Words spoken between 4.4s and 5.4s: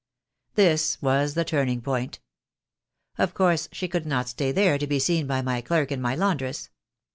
there to be seen